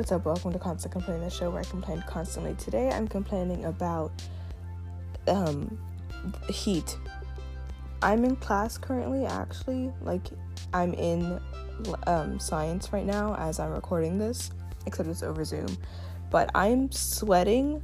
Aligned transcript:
what's 0.00 0.12
up? 0.12 0.24
Welcome 0.24 0.54
to 0.54 0.58
Constant 0.58 0.92
Complaining, 0.92 1.24
the 1.24 1.28
show 1.28 1.50
where 1.50 1.60
I 1.60 1.64
complain 1.64 2.02
constantly. 2.06 2.54
Today 2.54 2.88
I'm 2.88 3.06
complaining 3.06 3.66
about 3.66 4.10
um 5.28 5.78
heat. 6.48 6.96
I'm 8.00 8.24
in 8.24 8.36
class 8.36 8.78
currently, 8.78 9.26
actually. 9.26 9.92
Like, 10.00 10.22
I'm 10.72 10.94
in 10.94 11.38
um, 12.06 12.40
science 12.40 12.94
right 12.94 13.04
now 13.04 13.34
as 13.34 13.60
I'm 13.60 13.72
recording 13.72 14.16
this, 14.16 14.52
except 14.86 15.06
it's 15.06 15.22
over 15.22 15.44
Zoom. 15.44 15.76
But 16.30 16.50
I'm 16.54 16.90
sweating 16.90 17.82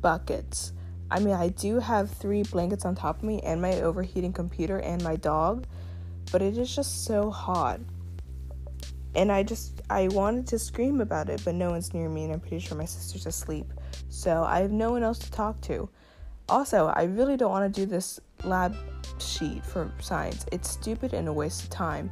buckets. 0.00 0.72
I 1.10 1.18
mean, 1.18 1.34
I 1.34 1.48
do 1.48 1.80
have 1.80 2.12
three 2.12 2.44
blankets 2.44 2.84
on 2.84 2.94
top 2.94 3.16
of 3.16 3.22
me 3.24 3.40
and 3.40 3.60
my 3.60 3.80
overheating 3.80 4.32
computer 4.32 4.78
and 4.78 5.02
my 5.02 5.16
dog, 5.16 5.66
but 6.30 6.42
it 6.42 6.56
is 6.56 6.76
just 6.76 7.06
so 7.06 7.28
hot. 7.28 7.80
And 9.16 9.32
I 9.32 9.42
just, 9.42 9.80
I 9.88 10.08
wanted 10.08 10.46
to 10.48 10.58
scream 10.58 11.00
about 11.00 11.30
it, 11.30 11.40
but 11.42 11.54
no 11.54 11.70
one's 11.70 11.94
near 11.94 12.08
me, 12.08 12.24
and 12.24 12.34
I'm 12.34 12.40
pretty 12.40 12.58
sure 12.58 12.76
my 12.76 12.84
sister's 12.84 13.24
asleep. 13.24 13.72
So 14.10 14.44
I 14.44 14.60
have 14.60 14.70
no 14.70 14.90
one 14.92 15.02
else 15.02 15.18
to 15.20 15.30
talk 15.32 15.58
to. 15.62 15.88
Also, 16.50 16.92
I 16.94 17.04
really 17.04 17.38
don't 17.38 17.50
want 17.50 17.74
to 17.74 17.80
do 17.80 17.86
this 17.86 18.20
lab 18.44 18.76
sheet 19.18 19.64
for 19.64 19.90
science. 20.00 20.44
It's 20.52 20.70
stupid 20.70 21.14
and 21.14 21.28
a 21.28 21.32
waste 21.32 21.64
of 21.64 21.70
time. 21.70 22.10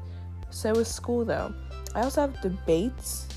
So 0.49 0.73
is 0.73 0.89
school 0.89 1.25
though. 1.27 1.55
I 1.95 2.03
also 2.03 2.23
have 2.23 2.41
debates. 2.41 3.29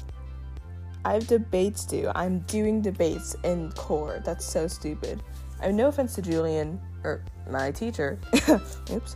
I 1.04 1.14
have 1.14 1.28
debates 1.28 1.86
due. 1.86 2.12
I'm 2.16 2.40
doing 2.40 2.82
debates 2.82 3.36
in 3.44 3.72
core. 3.74 4.22
That's 4.24 4.46
so 4.46 4.68
stupid. 4.68 5.22
I 5.60 5.66
have 5.66 5.76
no 5.76 5.90
offense 5.90 6.16
to 6.16 6.22
Julian 6.22 6.80
or 7.04 7.24
my 7.50 7.72
teacher. 7.72 8.18
Oops. 8.92 9.16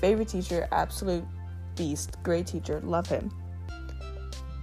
Favorite 0.00 0.28
teacher, 0.28 0.66
absolute 0.72 1.24
beast, 1.76 2.16
great 2.22 2.46
teacher, 2.46 2.80
love 2.80 3.06
him. 3.06 3.30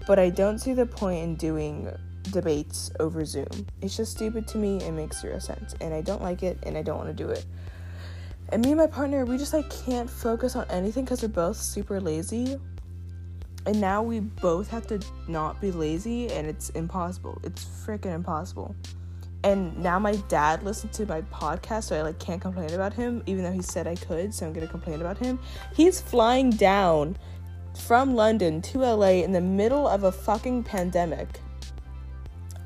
But 0.09 0.17
I 0.17 0.31
don't 0.31 0.57
see 0.57 0.73
the 0.73 0.87
point 0.87 1.23
in 1.23 1.35
doing 1.35 1.87
debates 2.23 2.89
over 2.99 3.23
Zoom. 3.23 3.67
It's 3.83 3.95
just 3.95 4.13
stupid 4.13 4.47
to 4.47 4.57
me. 4.57 4.77
It 4.77 4.91
makes 4.91 5.21
zero 5.21 5.37
sense. 5.37 5.75
And 5.81 5.93
I 5.93 6.01
don't 6.01 6.23
like 6.23 6.41
it 6.41 6.57
and 6.63 6.75
I 6.75 6.81
don't 6.81 6.97
want 6.97 7.15
to 7.15 7.23
do 7.23 7.29
it. 7.29 7.45
And 8.51 8.65
me 8.65 8.71
and 8.71 8.79
my 8.79 8.87
partner, 8.87 9.23
we 9.23 9.37
just 9.37 9.53
like 9.53 9.69
can't 9.85 10.09
focus 10.09 10.55
on 10.55 10.65
anything 10.71 11.05
because 11.05 11.21
we're 11.21 11.27
both 11.27 11.57
super 11.57 12.01
lazy 12.01 12.59
and 13.67 13.79
now 13.79 14.01
we 14.01 14.19
both 14.19 14.67
have 14.69 14.87
to 14.87 14.99
not 15.27 15.61
be 15.61 15.69
lazy 15.69 16.31
and 16.31 16.47
it's 16.47 16.69
impossible 16.71 17.37
it's 17.43 17.65
freaking 17.65 18.15
impossible 18.15 18.73
and 19.43 19.77
now 19.77 19.99
my 19.99 20.15
dad 20.29 20.63
listened 20.63 20.93
to 20.93 21.05
my 21.05 21.21
podcast 21.23 21.83
so 21.83 21.97
i 21.97 22.01
like 22.01 22.17
can't 22.19 22.41
complain 22.41 22.71
about 22.71 22.93
him 22.93 23.21
even 23.25 23.43
though 23.43 23.51
he 23.51 23.61
said 23.61 23.85
i 23.85 23.95
could 23.95 24.33
so 24.33 24.45
i'm 24.47 24.53
gonna 24.53 24.65
complain 24.65 25.01
about 25.01 25.17
him 25.17 25.37
he's 25.75 25.99
flying 25.99 26.49
down 26.49 27.17
from 27.79 28.15
london 28.15 28.61
to 28.61 28.79
la 28.79 29.07
in 29.07 29.31
the 29.31 29.41
middle 29.41 29.87
of 29.87 30.03
a 30.03 30.11
fucking 30.11 30.63
pandemic. 30.63 31.39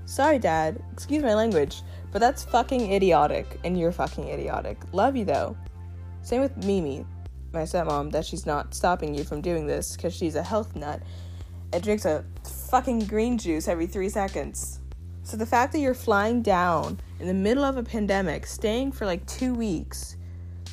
Sorry 0.06 0.39
dad. 0.39 0.81
Excuse 0.92 1.23
my 1.23 1.33
language 1.33 1.81
but 2.14 2.19
that's 2.19 2.44
fucking 2.44 2.94
idiotic 2.94 3.59
and 3.64 3.78
you're 3.78 3.91
fucking 3.91 4.28
idiotic. 4.30 4.78
Love 4.94 5.16
you 5.16 5.25
though. 5.25 5.58
Same 6.22 6.41
with 6.41 6.56
mimi 6.64 7.06
my 7.52 7.64
stepmom 7.64 8.11
that 8.11 8.25
she's 8.25 8.45
not 8.45 8.73
stopping 8.73 9.14
you 9.14 9.23
from 9.23 9.41
doing 9.41 9.67
this 9.67 9.95
because 9.95 10.14
she's 10.16 10.36
a 10.36 10.44
health 10.44 10.75
nut 10.75 11.02
and 11.72 11.84
drinks 11.84 12.06
a 12.06 12.25
fucking 12.69 13.06
green 13.06 13.38
juice 13.38 13.67
every 13.67 13.88
three 13.88 14.09
seconds. 14.09 14.80
So 15.23 15.38
the 15.38 15.45
fact 15.45 15.72
that 15.73 15.80
you're 15.80 15.94
flying 15.94 16.41
down 16.41 17.00
in 17.19 17.28
the 17.28 17.34
middle 17.34 17.64
of 17.64 17.78
a 17.78 17.84
pandemic, 17.84 18.45
staying 18.45 18.91
for 18.91 19.06
like 19.06 19.25
two 19.25 19.53
weeks 19.53 20.17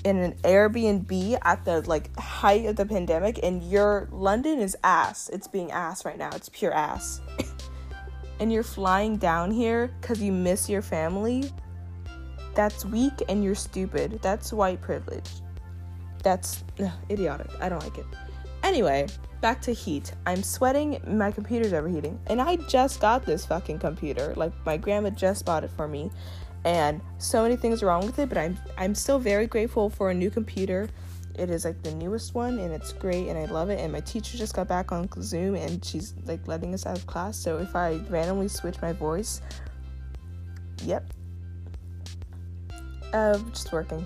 in 0.04 0.18
an 0.18 0.32
Airbnb 0.42 1.38
at 1.42 1.64
the 1.64 1.82
like 1.82 2.16
height 2.16 2.66
of 2.66 2.76
the 2.76 2.86
pandemic, 2.86 3.40
and 3.42 3.62
your 3.62 4.08
London 4.10 4.58
is 4.58 4.76
ass. 4.82 5.28
It's 5.28 5.48
being 5.48 5.70
ass 5.70 6.04
right 6.04 6.18
now. 6.18 6.30
It's 6.34 6.48
pure 6.48 6.72
ass. 6.72 7.20
and 8.40 8.52
you're 8.52 8.62
flying 8.62 9.16
down 9.16 9.50
here 9.50 9.90
because 10.00 10.20
you 10.22 10.32
miss 10.32 10.68
your 10.68 10.82
family. 10.82 11.50
That's 12.54 12.84
weak 12.84 13.22
and 13.28 13.44
you're 13.44 13.54
stupid. 13.54 14.20
That's 14.22 14.52
white 14.52 14.80
privilege. 14.80 15.28
That's 16.22 16.64
ugh, 16.82 16.90
idiotic. 17.08 17.50
I 17.60 17.68
don't 17.68 17.82
like 17.82 17.98
it. 17.98 18.06
Anyway, 18.62 19.06
back 19.40 19.60
to 19.62 19.72
heat. 19.72 20.12
I'm 20.26 20.42
sweating, 20.42 21.00
my 21.06 21.30
computer's 21.30 21.72
overheating. 21.72 22.18
And 22.26 22.40
I 22.40 22.56
just 22.56 23.00
got 23.00 23.24
this 23.24 23.46
fucking 23.46 23.78
computer. 23.78 24.34
Like 24.36 24.52
my 24.66 24.76
grandma 24.76 25.10
just 25.10 25.44
bought 25.44 25.64
it 25.64 25.70
for 25.70 25.86
me. 25.86 26.10
And 26.64 27.00
so 27.18 27.42
many 27.42 27.56
things 27.56 27.82
wrong 27.82 28.04
with 28.04 28.18
it, 28.18 28.28
but 28.28 28.38
I'm 28.38 28.58
I'm 28.76 28.94
still 28.94 29.18
very 29.18 29.46
grateful 29.46 29.88
for 29.88 30.10
a 30.10 30.14
new 30.14 30.30
computer. 30.30 30.88
It 31.38 31.48
is 31.48 31.64
like 31.64 31.82
the 31.82 31.94
newest 31.94 32.34
one 32.34 32.58
and 32.58 32.72
it's 32.72 32.92
great 32.92 33.28
and 33.28 33.38
I 33.38 33.46
love 33.46 33.70
it. 33.70 33.80
And 33.80 33.92
my 33.92 34.00
teacher 34.00 34.36
just 34.36 34.54
got 34.54 34.68
back 34.68 34.92
on 34.92 35.08
Zoom 35.22 35.54
and 35.54 35.82
she's 35.82 36.14
like 36.26 36.46
letting 36.46 36.74
us 36.74 36.84
out 36.84 36.98
of 36.98 37.06
class. 37.06 37.38
So 37.38 37.58
if 37.58 37.74
I 37.74 38.00
randomly 38.10 38.48
switch 38.48 38.80
my 38.82 38.92
voice, 38.92 39.40
yep. 40.84 41.04
Uh, 43.12 43.38
just 43.52 43.72
working. 43.72 44.04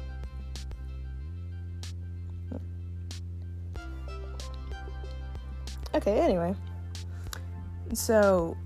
Okay, 5.94 6.18
anyway. 6.20 6.54
So, 7.92 8.56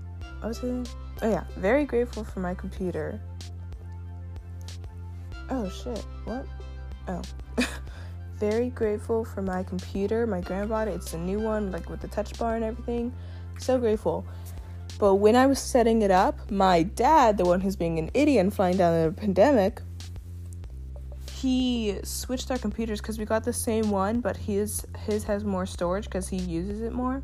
I 0.41 0.47
was 0.47 0.57
saying? 0.57 0.87
Oh, 1.21 1.29
yeah. 1.29 1.43
Very 1.57 1.85
grateful 1.85 2.23
for 2.23 2.39
my 2.39 2.55
computer. 2.55 3.19
Oh, 5.49 5.69
shit. 5.69 6.05
What? 6.25 6.45
Oh. 7.07 7.21
Very 8.35 8.69
grateful 8.69 9.25
for 9.25 9.41
my 9.41 9.63
computer. 9.63 10.25
My 10.25 10.39
it. 10.39 10.87
It's 10.87 11.13
a 11.13 11.17
new 11.17 11.39
one, 11.39 11.71
like 11.71 11.89
with 11.89 12.01
the 12.01 12.07
touch 12.07 12.37
bar 12.37 12.55
and 12.55 12.63
everything. 12.63 13.13
So 13.57 13.77
grateful. 13.77 14.25
But 14.97 15.15
when 15.15 15.35
I 15.35 15.47
was 15.47 15.59
setting 15.59 16.01
it 16.01 16.11
up, 16.11 16.51
my 16.51 16.83
dad, 16.83 17.37
the 17.37 17.45
one 17.45 17.61
who's 17.61 17.75
being 17.75 17.99
an 17.99 18.11
idiot 18.13 18.41
and 18.41 18.53
flying 18.53 18.77
down 18.77 19.05
the 19.05 19.11
pandemic, 19.11 19.81
he 21.39 21.99
switched 22.03 22.51
our 22.51 22.57
computers 22.57 22.99
because 22.99 23.17
we 23.17 23.25
got 23.25 23.45
the 23.45 23.53
same 23.53 23.91
one, 23.91 24.19
but 24.19 24.35
his 24.35 24.85
his 25.05 25.23
has 25.23 25.45
more 25.45 25.65
storage 25.65 26.03
because 26.03 26.27
he 26.27 26.37
uses 26.37 26.81
it 26.81 26.91
more. 26.91 27.23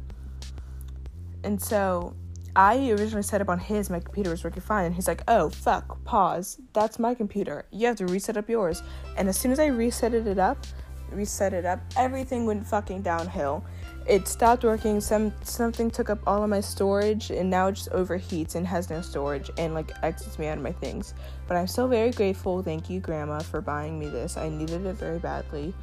And 1.43 1.61
so 1.61 2.15
I 2.55 2.89
originally 2.91 3.23
set 3.23 3.41
up 3.41 3.49
on 3.49 3.59
his, 3.59 3.89
my 3.89 3.99
computer 3.99 4.29
was 4.29 4.43
working 4.43 4.61
fine, 4.61 4.85
and 4.85 4.95
he's 4.95 5.07
like, 5.07 5.21
"Oh 5.27 5.49
fuck, 5.49 6.03
pause. 6.05 6.59
That's 6.73 6.99
my 6.99 7.13
computer. 7.13 7.65
You 7.71 7.87
have 7.87 7.97
to 7.97 8.05
reset 8.05 8.37
up 8.37 8.49
yours." 8.49 8.81
And 9.17 9.27
as 9.27 9.37
soon 9.37 9.51
as 9.51 9.59
I 9.59 9.67
reset 9.67 10.13
it 10.13 10.39
up, 10.39 10.65
reset 11.11 11.53
it 11.53 11.65
up, 11.65 11.79
everything 11.97 12.45
went 12.45 12.65
fucking 12.65 13.01
downhill 13.01 13.63
it 14.07 14.27
stopped 14.27 14.63
working 14.63 15.01
some 15.01 15.33
something 15.41 15.89
took 15.89 16.09
up 16.09 16.19
all 16.27 16.43
of 16.43 16.49
my 16.49 16.61
storage 16.61 17.31
and 17.31 17.49
now 17.49 17.67
it 17.67 17.73
just 17.73 17.89
overheats 17.89 18.55
and 18.55 18.65
has 18.67 18.89
no 18.89 19.01
storage 19.01 19.49
and 19.57 19.73
like 19.73 19.91
exits 20.03 20.37
me 20.37 20.47
out 20.47 20.57
of 20.57 20.63
my 20.63 20.71
things 20.71 21.15
but 21.47 21.57
i'm 21.57 21.65
still 21.65 21.87
very 21.87 22.11
grateful 22.11 22.61
thank 22.61 22.89
you 22.89 22.99
grandma 22.99 23.39
for 23.39 23.61
buying 23.61 23.97
me 23.97 24.07
this 24.07 24.37
i 24.37 24.47
needed 24.47 24.85
it 24.85 24.95
very 24.95 25.17
badly 25.17 25.73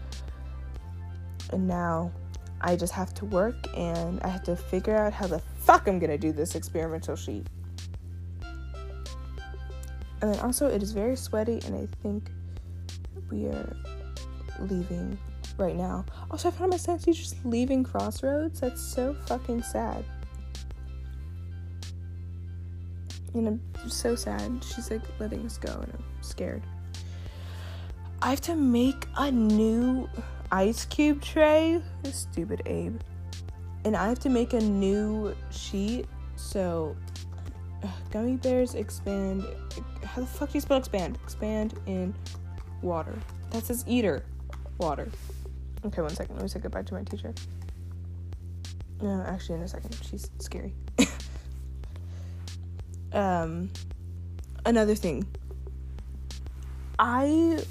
and 1.51 1.67
now 1.67 2.13
i 2.61 2.77
just 2.77 2.93
have 2.93 3.13
to 3.13 3.25
work 3.27 3.57
and 3.77 4.21
i 4.23 4.29
have 4.29 4.45
to 4.45 4.55
figure 4.55 4.97
out 4.97 5.13
how 5.13 5.27
the 5.27 5.41
fuck 5.65 5.89
i'm 5.89 5.99
gonna 5.99 6.19
do 6.19 6.33
this 6.33 6.55
experimental 6.55 7.17
sheet 7.17 7.47
and 10.21 10.33
then 10.33 10.41
also 10.41 10.69
it 10.69 10.83
is 10.83 10.93
very 10.93 11.17
sweaty 11.17 11.61
and 11.67 11.75
i 11.75 11.87
think 12.03 12.31
we 13.31 13.47
are 13.47 13.77
leaving 14.61 15.19
right 15.59 15.77
now. 15.77 16.05
Also, 16.31 16.49
I 16.49 16.51
found 16.51 16.71
my 16.71 16.77
science 16.77 17.05
just 17.05 17.45
leaving 17.45 17.85
Crossroads. 17.85 18.61
That's 18.61 18.81
so 18.81 19.15
fucking 19.27 19.63
sad. 19.63 20.05
And 23.35 23.49
I'm 23.49 23.89
so 23.89 24.15
sad. 24.15 24.63
She's 24.63 24.91
like 24.91 25.03
letting 25.19 25.45
us 25.47 25.59
go, 25.59 25.73
and 25.73 25.93
I'm 25.93 26.05
scared. 26.23 26.63
I 28.21 28.31
have 28.31 28.41
to 28.43 28.55
make 28.55 29.07
a 29.17 29.31
new 29.31 30.09
ice 30.51 30.85
cube 30.85 31.23
tray. 31.23 31.83
Stupid 32.05 32.63
Abe. 32.67 33.01
And 33.85 33.97
I 33.97 34.09
have 34.09 34.19
to 34.21 34.29
make 34.29 34.53
a 34.53 34.61
new 34.61 35.35
sheet. 35.51 36.07
So, 36.37 36.97
gummy 38.11 38.37
bears 38.37 38.75
expand. 38.75 39.45
How 40.05 40.23
the 40.23 40.27
fuck 40.27 40.51
do 40.51 40.55
you 40.55 40.61
spell 40.61 40.79
expand? 40.79 41.19
Expand 41.25 41.75
in 41.87 42.15
water. 42.81 43.15
That 43.51 43.65
says 43.65 43.85
eater. 43.87 44.25
Water. 44.79 45.11
Okay, 45.85 46.01
one 46.01 46.15
second. 46.15 46.37
Let 46.37 46.43
me 46.43 46.49
say 46.49 46.61
goodbye 46.61 46.83
to 46.83 46.95
my 46.95 47.03
teacher. 47.03 47.35
No, 49.01 49.25
actually, 49.27 49.57
in 49.57 49.63
a 49.63 49.69
second. 49.69 49.97
She's 50.09 50.31
scary. 50.39 50.75
um, 53.13 53.71
another 54.65 54.95
thing. 54.95 55.27
I 56.99 57.65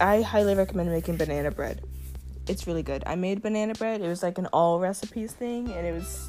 I 0.00 0.22
highly 0.22 0.54
recommend 0.54 0.90
making 0.90 1.16
banana 1.16 1.50
bread. 1.50 1.82
It's 2.48 2.66
really 2.66 2.82
good. 2.82 3.02
I 3.06 3.14
made 3.14 3.42
banana 3.42 3.74
bread. 3.74 4.00
It 4.00 4.08
was 4.08 4.22
like 4.22 4.38
an 4.38 4.46
all 4.46 4.80
recipes 4.80 5.32
thing, 5.32 5.70
and 5.72 5.86
it 5.86 5.92
was 5.92 6.28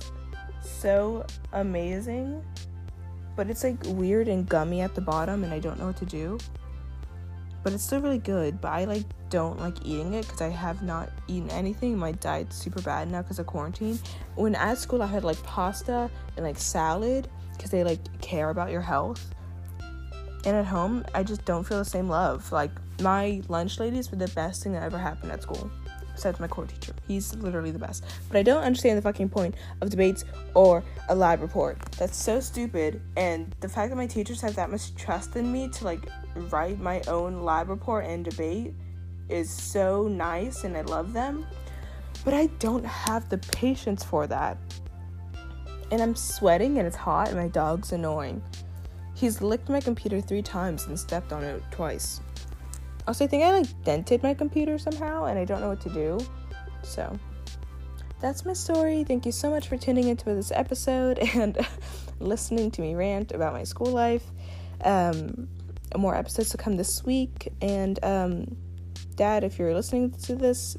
so 0.62 1.26
amazing. 1.54 2.44
But 3.36 3.50
it's 3.50 3.64
like 3.64 3.78
weird 3.86 4.28
and 4.28 4.48
gummy 4.48 4.82
at 4.82 4.96
the 4.96 5.02
bottom, 5.02 5.44
and 5.44 5.54
I 5.54 5.60
don't 5.60 5.80
know 5.80 5.88
what 5.88 5.98
to 5.98 6.06
do 6.06 6.38
but 7.64 7.74
it's 7.74 7.84
still 7.84 8.02
really 8.02 8.18
good. 8.18 8.62
But 8.62 8.70
I 8.70 8.86
like 8.86 9.04
don't 9.30 9.60
like 9.60 9.86
eating 9.86 10.14
it 10.14 10.26
because 10.26 10.42
I 10.42 10.50
have 10.50 10.82
not 10.82 11.10
eaten 11.28 11.50
anything. 11.52 11.98
My 11.98 12.12
diet's 12.14 12.56
super 12.56 12.82
bad 12.82 13.12
now 13.12 13.22
because 13.22 13.40
of 13.40 13.48
quarantine. 13.48 14.00
When 14.36 14.56
at 14.56 14.78
school 14.78 15.02
I 15.02 15.08
had 15.08 15.24
like 15.24 15.42
pasta 15.44 16.10
and 16.36 16.46
like 16.46 16.58
salad, 16.58 17.30
because 17.54 17.72
they 17.72 17.84
like 17.84 18.00
care 18.22 18.50
about 18.50 18.72
your 18.72 18.82
health. 18.82 19.34
And 20.46 20.56
at 20.56 20.66
home, 20.66 21.06
I 21.14 21.24
just 21.24 21.44
don't 21.44 21.66
feel 21.66 21.80
the 21.80 21.86
same 21.86 22.08
love. 22.08 22.52
Like 22.52 22.72
my 23.02 23.42
lunch 23.50 23.80
ladies 23.80 24.10
were 24.10 24.18
the 24.18 24.30
best 24.30 24.64
thing 24.64 24.72
that 24.74 24.84
ever 24.84 24.98
happened 24.98 25.32
at 25.32 25.42
school. 25.42 25.70
Besides 26.20 26.42
my 26.42 26.50
core 26.50 26.66
teacher. 26.66 26.92
He's 27.08 27.34
literally 27.36 27.72
the 27.72 27.80
best. 27.80 28.04
But 28.28 28.36
I 28.36 28.44
don't 28.44 28.62
understand 28.62 28.98
the 28.98 29.02
fucking 29.02 29.30
point 29.30 29.56
of 29.80 29.90
debates 29.90 30.26
or 30.54 30.84
a 31.08 31.16
lab 31.16 31.42
report. 31.42 31.80
That's 31.94 32.22
so 32.22 32.42
stupid. 32.42 33.02
And 33.16 33.56
the 33.62 33.70
fact 33.70 33.90
that 33.90 33.96
my 33.96 34.06
teachers 34.06 34.42
have 34.42 34.54
that 34.58 34.70
much 34.70 34.94
trust 34.96 35.38
in 35.38 35.50
me 35.50 35.70
to 35.70 35.86
like 35.86 36.10
write 36.36 36.78
my 36.82 37.02
own 37.08 37.44
lab 37.44 37.70
report 37.70 38.04
and 38.04 38.26
debate 38.26 38.74
is 39.30 39.50
so 39.50 40.10
nice 40.10 40.66
and 40.66 40.76
I 40.76 40.82
love 40.82 41.14
them. 41.14 41.48
But 42.26 42.34
I 42.34 42.48
don't 42.60 42.86
have 42.86 43.30
the 43.30 43.38
patience 43.38 44.04
for 44.04 44.28
that. 44.28 44.58
And 45.90 46.02
I'm 46.02 46.18
sweating 46.18 46.80
and 46.80 46.86
it's 46.86 46.98
hot 46.98 47.30
and 47.30 47.38
my 47.38 47.48
dog's 47.48 47.94
annoying. 47.94 48.44
He's 49.16 49.42
licked 49.42 49.70
my 49.70 49.80
computer 49.80 50.20
three 50.20 50.42
times 50.42 50.86
and 50.88 51.00
stepped 51.00 51.32
on 51.32 51.46
it 51.46 51.64
twice. 51.72 52.20
Also, 53.08 53.26
I 53.26 53.28
think 53.28 53.44
I 53.44 53.52
like 53.52 53.84
dented 53.84 54.22
my 54.24 54.34
computer 54.34 54.78
somehow 54.78 55.26
and 55.26 55.40
I 55.40 55.46
don't 55.46 55.62
know 55.62 55.70
what 55.70 55.82
to 55.82 55.90
do. 55.90 56.20
So, 56.84 57.18
that's 58.20 58.46
my 58.46 58.54
story. 58.54 59.04
Thank 59.04 59.26
you 59.26 59.32
so 59.32 59.50
much 59.50 59.68
for 59.68 59.78
tuning 59.78 60.10
into 60.10 60.26
this 60.26 60.52
episode 60.52 61.20
and 61.36 61.58
listening 62.20 62.72
to 62.72 62.82
me 62.82 62.96
rant 62.96 63.32
about 63.32 63.54
my 63.54 63.64
school 63.64 63.92
life. 63.92 64.24
Um, 64.84 65.48
more 65.98 66.16
episodes 66.16 66.50
to 66.50 66.58
come 66.58 66.78
this 66.78 67.04
week. 67.04 67.52
And, 67.62 68.04
um, 68.04 68.58
Dad, 69.16 69.44
if 69.44 69.58
you're 69.58 69.74
listening 69.74 70.12
to 70.12 70.36
this, 70.36 70.78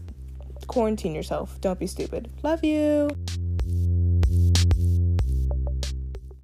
quarantine 0.67 1.15
yourself. 1.15 1.61
Don't 1.61 1.79
be 1.79 1.87
stupid. 1.87 2.31
Love 2.43 2.65
you. 2.65 3.11